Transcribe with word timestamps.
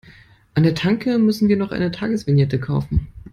An 0.55 0.63
der 0.63 0.73
Tanke 0.73 1.19
müssen 1.19 1.47
wir 1.47 1.57
noch 1.57 1.71
eine 1.71 1.91
Tagesvignette 1.91 2.59
kaufen. 2.59 3.09